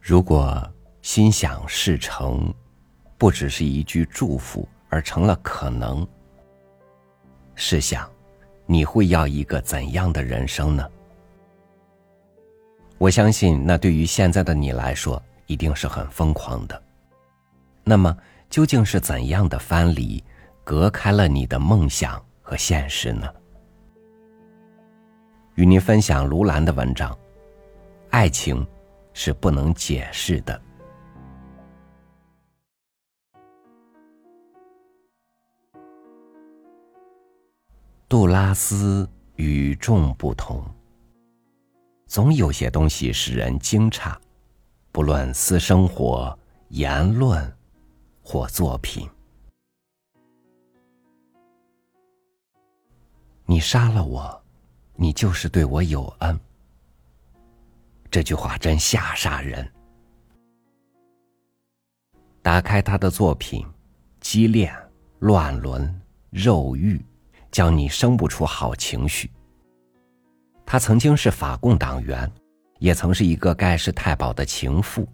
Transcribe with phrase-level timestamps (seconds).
[0.00, 0.66] 如果
[1.02, 2.52] 心想事成，
[3.18, 6.06] 不只是一句祝福，而成了可能，
[7.54, 8.10] 试想，
[8.64, 10.88] 你会要一个怎样的人生呢？
[12.96, 16.82] 我相信，那对于现在的你来说，一定是很疯狂的。
[17.84, 18.16] 那么，
[18.48, 20.22] 究竟是怎样的藩篱，
[20.64, 23.28] 隔开了你的梦想和现实呢？
[25.56, 27.16] 与您分享卢兰的文章：
[28.10, 28.66] 爱情
[29.12, 30.60] 是不能解释的。
[38.08, 40.64] 杜拉斯与众不同。
[42.06, 44.16] 总有些东西使人惊诧，
[44.90, 46.36] 不论私生活、
[46.70, 47.56] 言论
[48.20, 49.08] 或作品。
[53.44, 54.42] 你杀了我，
[54.96, 56.40] 你就是对我有恩。
[58.10, 59.66] 这句话真吓煞人。
[62.42, 63.64] 打开他的作品，
[64.20, 64.74] 激恋、
[65.20, 67.00] 乱伦、肉欲，
[67.52, 69.30] 叫你生不出好情绪。
[70.66, 72.30] 他曾经是法共党员，
[72.78, 75.06] 也曾是一个盖世太保的情妇。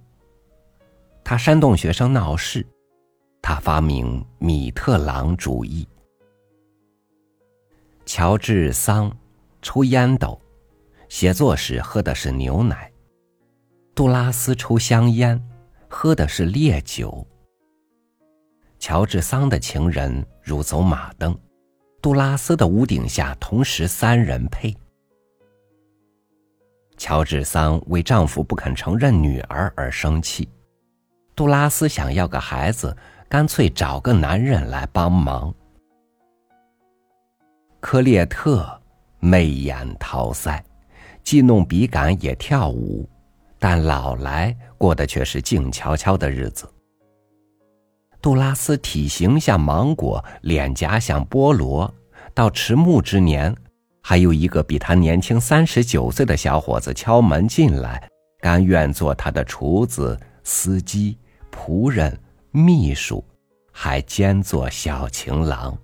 [1.24, 2.64] 他煽动学生闹事，
[3.42, 5.86] 他发明米特朗主义。
[8.04, 9.10] 乔治桑
[9.60, 10.40] 抽烟斗，
[11.08, 12.88] 写作时喝的是牛奶；
[13.96, 15.42] 杜拉斯抽香烟，
[15.88, 17.26] 喝的是烈酒。
[18.78, 21.34] 乔治桑的情人如走马灯，
[22.02, 24.76] 杜拉斯的屋顶下同时三人配。
[26.98, 30.46] 乔治桑为丈夫不肯承认女儿而生气，
[31.34, 32.94] 杜拉斯想要个孩子，
[33.30, 35.54] 干脆找个男人来帮忙。
[37.80, 38.78] 科列特
[39.20, 40.62] 媚眼桃腮，
[41.24, 43.08] 既弄笔杆也跳舞，
[43.58, 46.68] 但老来过的却是静悄悄的日子。
[48.20, 51.92] 杜拉斯体型像芒果，脸颊像菠萝，
[52.34, 53.54] 到迟暮之年。
[54.02, 58.08] 还有一个比他年轻三十九岁的小伙子敲门进来，
[58.40, 61.18] 甘愿做他的厨子、司机、
[61.50, 62.16] 仆人、
[62.52, 63.24] 秘书，
[63.72, 65.76] 还兼做小情郎。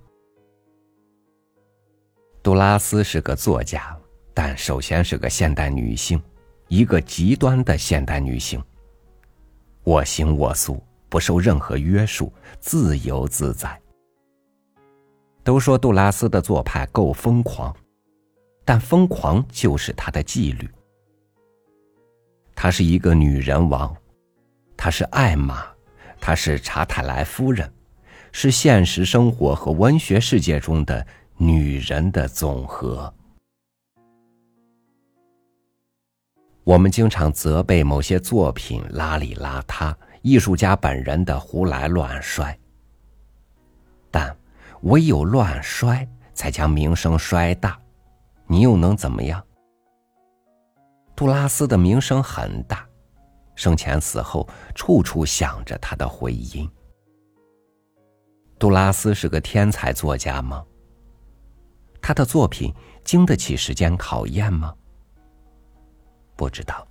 [2.44, 3.96] 杜拉斯是个作家，
[4.32, 6.22] 但首先是个现代女性，
[6.72, 8.58] 一个极端的现代女性。
[9.84, 13.78] 我行我素，不受任何约束，自由自在。
[15.44, 17.76] 都说杜拉斯的做派够疯狂。
[18.64, 20.66] 但疯狂就是他的纪律。
[22.54, 23.94] 她是一个女人王，
[24.74, 25.66] 她是艾玛，
[26.22, 27.70] 她是查泰莱夫人，
[28.30, 31.06] 是现实生活和文学世界中的
[31.36, 33.12] 女人的总和。
[36.64, 42.56] 我们经常责备某些作品邋里邋遢，艺术家本人的胡来乱摔。
[44.10, 44.36] 但
[44.82, 47.78] 唯有乱摔，才将名声摔大。
[48.46, 49.42] 你又能怎么样？
[51.16, 52.86] 杜拉斯的名声很大，
[53.56, 56.68] 生前死后处处响着他的回音。
[58.58, 60.64] 杜拉斯是个天才作家吗？
[62.00, 62.72] 他的作品
[63.02, 64.72] 经得起时间考验吗？
[66.42, 66.84] 不知道。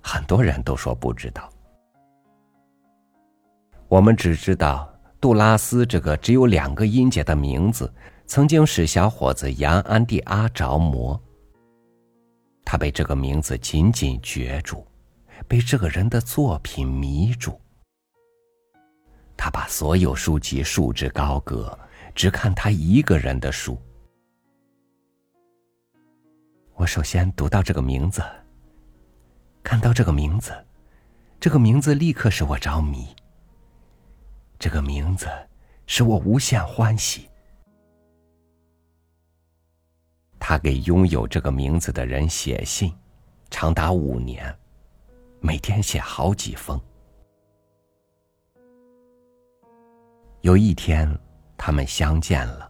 [0.00, 1.46] 很多人都说不知道。
[3.86, 4.90] 我们只知道
[5.20, 7.92] 杜拉斯这个只有两个音节的名字。
[8.26, 11.20] 曾经使小伙子杨安迪阿着魔，
[12.64, 14.86] 他被这个名字紧紧攫住，
[15.46, 17.60] 被这个人的作品迷住。
[19.36, 21.78] 他把所有书籍束之高阁，
[22.14, 23.76] 只看他一个人的书。
[26.90, 28.20] 首先读到这个名字，
[29.62, 30.52] 看到这个名字，
[31.38, 33.06] 这个名字立刻使我着迷。
[34.58, 35.28] 这个名字
[35.86, 37.30] 使我无限欢喜。
[40.40, 42.92] 他给拥有这个名字的人写信，
[43.50, 44.52] 长达五年，
[45.38, 46.80] 每天写好几封。
[50.40, 51.08] 有一天，
[51.56, 52.68] 他们相见了。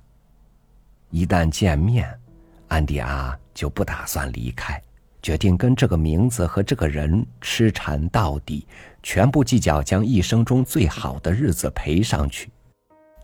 [1.08, 2.20] 一旦见面，
[2.68, 4.82] 安迪阿就不打算离开，
[5.20, 8.66] 决定跟这个名字和这个人痴缠到底，
[9.02, 12.50] 全部计较将一生中最好的日子赔上去，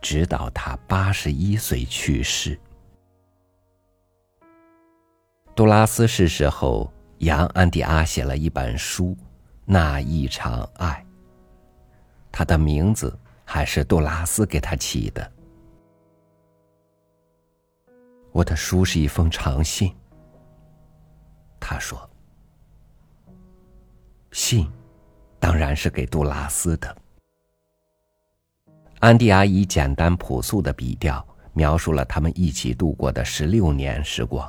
[0.02, 2.60] 直到他八十一岁去世。
[5.54, 9.06] 杜拉斯逝世后，杨安迪阿写了一本书
[9.64, 11.02] 《那一场爱》。
[12.30, 15.32] 他的名字还是杜拉斯给他起的。
[18.32, 19.90] 我的书是一封长信。
[21.68, 22.08] 他说
[24.30, 24.70] ：“信
[25.40, 26.96] 当然是给杜拉斯的。
[29.00, 34.48] 安迪阿以简单朴素的笔调描述了他们一起度过的十六年时光。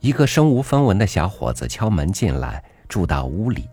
[0.00, 3.66] 一个身无分文的小伙子敲门进来，住到屋里。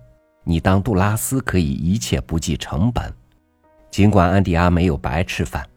[0.46, 3.14] 你当杜拉斯可以一切不计成本，
[3.92, 5.68] 尽管安迪阿没有白吃饭，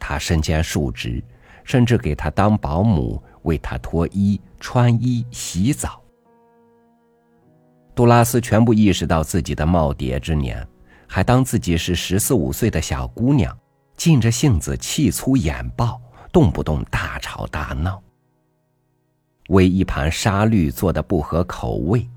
[0.00, 1.22] 他身兼数职，
[1.62, 6.00] 甚至给他当保姆，为他脱衣、穿衣、洗澡。
[7.94, 10.66] 杜拉斯全部意识到自己的耄耋之年。
[11.12, 13.58] 还当自己是十四五岁的小姑娘，
[13.96, 16.00] 尽着性子，气粗眼暴，
[16.32, 18.00] 动不动大吵大闹。
[19.48, 22.08] 为一盘沙律做的不合口味，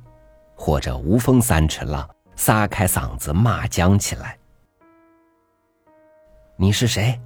[0.53, 4.37] 或者无风三尺浪，撒开嗓子骂将起来。
[6.55, 7.19] 你是谁？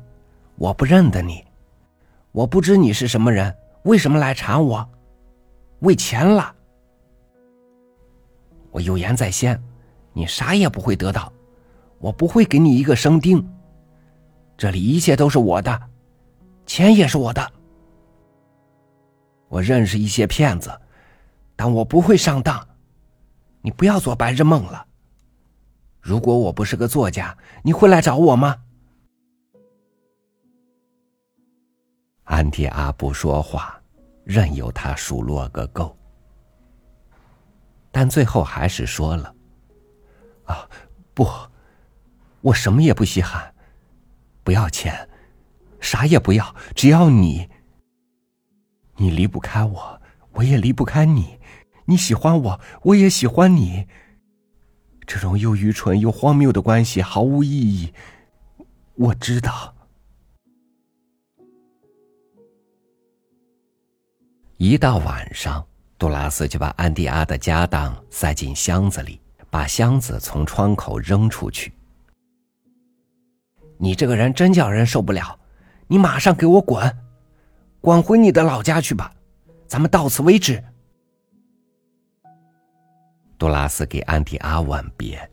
[0.56, 1.44] 我不认得你，
[2.32, 3.54] 我不知你是什么人，
[3.88, 4.90] 为什么来缠我？
[5.80, 6.54] 为钱了？
[8.70, 9.58] 我有言在先，
[10.12, 11.32] 你啥也不会得到。
[11.98, 13.42] 我不会给你一个生丁。
[14.58, 15.90] 这里一切都是我的，
[16.66, 17.52] 钱也是我的。
[19.48, 20.70] 我认识一些骗子，
[21.56, 22.68] 但我不会上当。
[23.62, 24.86] 你不要做白日梦了。
[26.02, 28.58] 如果我不是个作家，你会来找我吗？
[32.26, 33.77] 安迪阿不说话，
[34.28, 35.98] 任由他数落个够。
[37.90, 39.34] 但最后还是说了
[40.46, 40.70] ：“啊，
[41.14, 41.28] 不。”
[42.42, 43.54] 我什么也不稀罕，
[44.44, 45.10] 不要钱，
[45.82, 47.50] 啥也不要，只要你。
[48.96, 50.02] 你离不开我，
[50.34, 51.40] 我也离不开你。
[51.86, 53.88] 你喜欢我，我也喜欢你。
[55.06, 57.94] 这种又愚蠢又荒谬的关系毫无意义。
[58.96, 59.76] 我知道。
[64.58, 65.64] 一到晚上，
[66.00, 69.22] 杜拉斯就把安迪阿的家当塞进箱子里，
[69.52, 71.72] 把箱子从窗口扔出去。
[73.78, 75.40] 你这个人真叫人受不了！
[75.86, 76.92] 你马上给我滚，
[77.82, 79.14] 滚回你的老家去吧！
[79.68, 80.64] 咱们到此为止。
[83.38, 85.30] 杜拉斯给安迪阿吻别。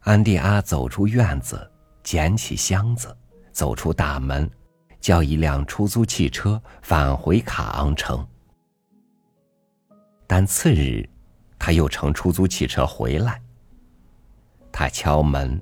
[0.00, 1.70] 安迪阿走出院子，
[2.02, 3.16] 捡起箱子，
[3.52, 4.50] 走出大门，
[5.04, 8.26] 叫一辆出租汽车返回卡昂城。
[10.26, 11.06] 但次日，
[11.58, 13.38] 他又乘出租汽车回来。
[14.72, 15.60] 他敲门。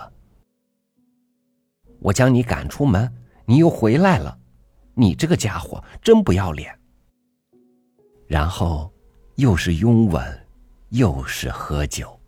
[1.98, 3.10] 我将你赶出门，
[3.46, 4.38] 你又回来了，
[4.92, 6.78] 你这个家伙真不要脸。”
[8.28, 8.92] 然后
[9.36, 10.46] 又是拥吻，
[10.90, 12.20] 又是喝酒，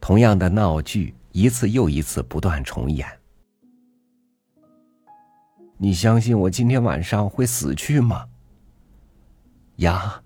[0.00, 3.08] 同样的闹剧一次又一次不断重演。
[5.76, 8.28] 你相信我今天晚上会死去吗？
[9.78, 10.22] 呀，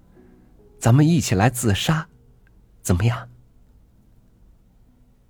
[0.78, 2.06] 咱们一起来自杀。
[2.82, 3.26] 怎么样？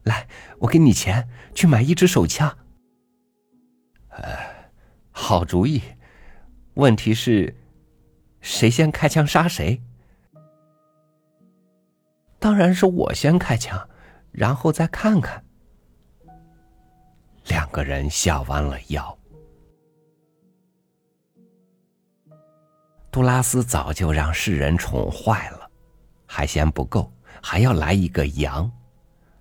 [0.02, 0.26] 来，
[0.58, 2.58] 我给你钱去买一支手枪。
[4.08, 4.36] 呃，
[5.12, 5.80] 好主意。
[6.74, 7.54] 问题是，
[8.40, 9.80] 谁先开枪杀谁？
[12.40, 13.88] 当然是我先开枪，
[14.32, 15.44] 然后再看看。
[17.48, 19.18] 两个人笑弯了腰。
[23.10, 25.68] 杜拉斯早就让世人宠坏了，
[26.26, 27.10] 还嫌不够。
[27.40, 28.70] 还要来一个羊，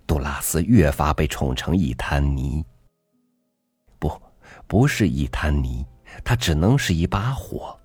[0.06, 2.64] 杜拉斯越发被宠成一滩泥。
[3.98, 4.10] 不，
[4.66, 5.84] 不是一滩泥，
[6.24, 7.76] 它只能是一把火。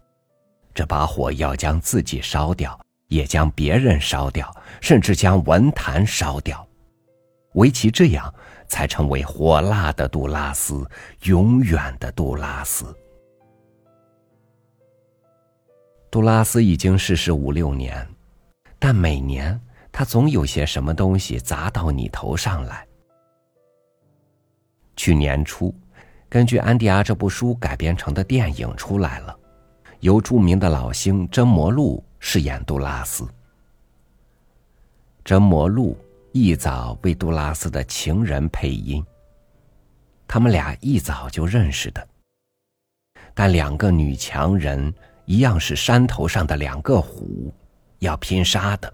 [0.73, 6.65] 这把火要将自己烧掉，也将别人烧掉，甚至将文坛烧掉。
[7.55, 8.33] 唯其这样，
[8.73, 10.83] 才成为火辣的杜拉斯，
[11.25, 12.83] 永远的杜拉斯。
[16.09, 18.07] 杜拉斯已经逝世五六年，
[18.79, 19.61] 但每年。
[19.95, 22.83] 他总有些什么东西砸到你头上来。
[24.95, 25.71] 去年初，
[26.27, 29.37] 根据《安迪阿》这部书改编成的电影出来了，
[29.99, 33.23] 由著名的老星真魔路饰演杜拉斯。
[35.23, 35.95] 真魔路
[36.35, 39.05] 一早为杜拉斯的情人配音。
[40.27, 42.07] 他们俩一早就认识的，
[43.35, 44.91] 但两个女强人
[45.25, 47.53] 一样是山头上的两个虎，
[47.99, 48.91] 要拼杀的。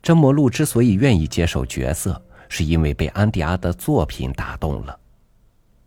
[0.00, 4.96] 真魔路之所以愿意接受角色，是因为被安迪阿的作品打动了。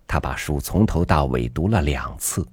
[0.06, 2.46] 他把书从头到尾读了两次，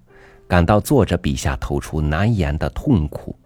[0.46, 3.36] 感到作者笔下透出难言的痛苦。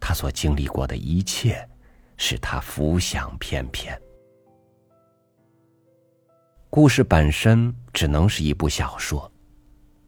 [0.00, 1.68] 他所经历过的一切，
[2.20, 3.98] 使他浮想翩翩。
[6.68, 9.28] 故事本身只能是一部小说，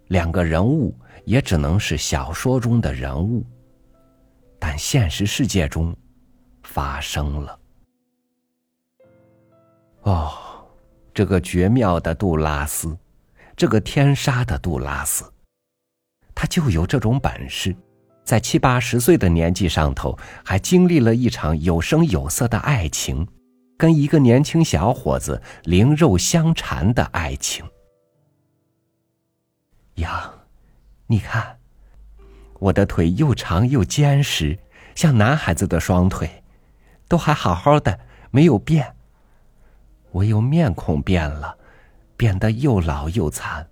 [0.08, 3.42] 两个人物也只能是小说中的人物，
[4.60, 5.96] 但现实世界中
[6.62, 7.58] 发生了。
[10.02, 10.34] 哦，
[11.14, 12.94] 这个绝妙的杜拉斯，
[13.56, 15.24] 这个天杀的杜拉斯，
[16.34, 17.74] 他就有这种本事，
[18.24, 23.26] 在七八十岁的年纪上头，还经历了一场有声有色的爱情，
[23.76, 27.64] 跟一个年轻小伙子灵肉相缠的爱情。
[29.96, 30.32] 羊，
[31.06, 31.58] 你看，
[32.58, 34.58] 我的腿又长又坚实，
[34.94, 36.42] 像男孩子的双腿，
[37.08, 38.00] 都还好好的，
[38.30, 38.94] 没有变。
[40.12, 41.56] 唯有面孔变了，
[42.16, 43.66] 变得又老又残。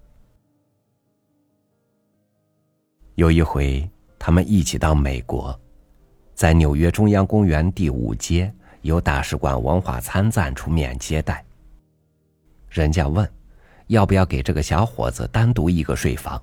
[3.14, 5.58] 有一回，他们一起到美国，
[6.34, 11.42] 在纽约中央公园第五街，由大使馆文化参赞出面接待。
[12.68, 13.26] 人家问，
[13.86, 16.40] 要不要给这个小伙子单独一个睡房？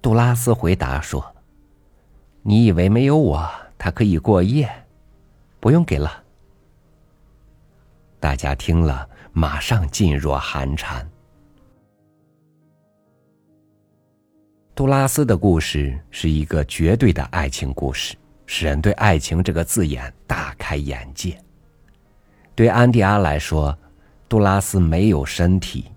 [0.00, 1.22] 杜拉斯回答说
[2.40, 4.66] ：“你以为没有我，他可以过夜？
[5.60, 6.24] 不用给了。”
[8.18, 11.06] 大家听了，马上噤若寒蝉。
[14.80, 21.38] 杜拉斯的故事是一个绝对的爱情故事，使人对“爱情”这个字眼大开眼界。
[22.54, 23.76] 对安迪阿来说，
[24.26, 25.92] 杜拉斯没有身体，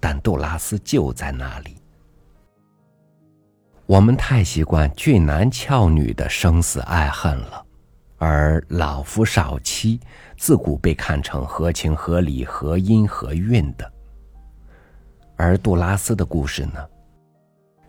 [0.00, 1.76] 但杜拉斯就在那里。
[3.84, 7.62] 我们太习惯俊男俏女的生死爱恨了。
[8.16, 10.00] 而老夫少妻
[10.38, 13.92] 自古被看成合情合理、合音合韵的。
[15.36, 16.82] 而杜拉斯的故事呢，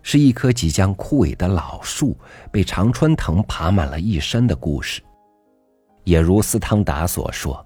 [0.08, 2.16] 是一棵即将枯萎的老树
[2.52, 5.02] 被常春藤爬满了一身的故事，
[6.04, 7.66] 也如斯汤达所说，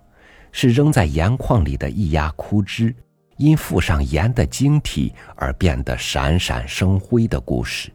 [0.53, 2.95] 是扔在盐矿里的一压枯枝，
[3.35, 7.91] 因附上盐的晶体而变得闪闪生辉的故事。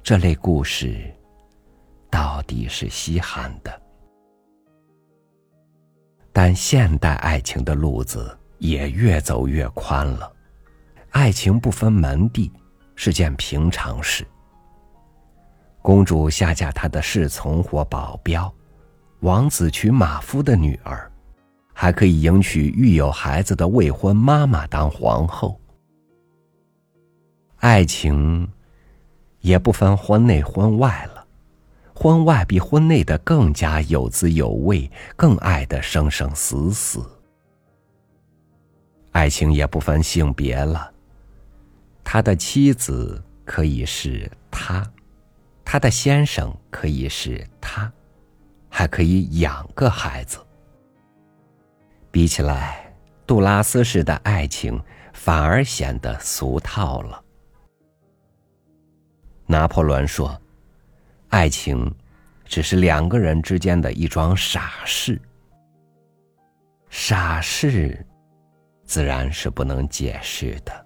[0.00, 1.12] 这类故事。
[2.08, 3.82] 到底是稀罕的，
[6.32, 10.32] 但现代爱情的路子也越走越宽了。
[11.14, 12.50] 爱情不分门第
[12.96, 14.26] 是件平常事。
[15.80, 18.52] 公主下嫁她的侍从或保镖，
[19.20, 21.08] 王子娶马夫的女儿，
[21.72, 25.58] 还可以迎娶育有孩子的未婚妈妈当皇后。
[27.58, 28.48] 爱情
[29.38, 31.24] 也不分婚内婚外了。
[31.94, 37.08] 婚外比婚内的更加有滋有味，更爱的生生死死。
[39.12, 40.90] 爱情也不分性别了，
[42.04, 44.84] 他的妻子可以是他，
[45.64, 47.90] 他的先生可以是他，
[48.68, 50.38] 还可以养个孩子。
[52.10, 52.94] 比起来，
[53.26, 54.80] 杜拉斯式的爱情
[55.12, 57.24] 反而显得俗套了。
[59.46, 60.40] 拿破仑说。
[61.30, 61.92] 爱情，
[62.44, 65.20] 只是两个人之间的一桩傻事。
[66.88, 68.06] 傻事，
[68.84, 70.83] 自然是不能解释的。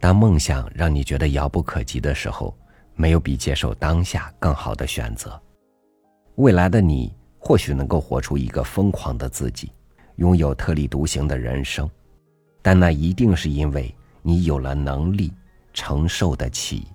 [0.00, 2.56] 当梦想让你觉得遥不可及的时候，
[2.94, 5.40] 没有比接受当下更好的选择。
[6.36, 7.14] 未来的你。
[7.38, 9.70] 或许能够活出一个疯狂的自己，
[10.16, 11.88] 拥有特立独行的人生，
[12.60, 15.32] 但那一定是因为你有了能力
[15.72, 16.88] 承受得起。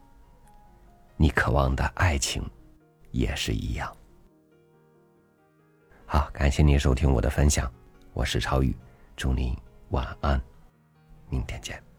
[1.16, 2.44] 你渴望的爱情，
[3.12, 3.90] 也是一样。
[6.06, 7.72] 好，感谢您收听我的分享，
[8.12, 8.76] 我是超宇，
[9.16, 9.56] 祝您
[9.92, 10.42] 晚安，
[11.30, 11.91] 明天见。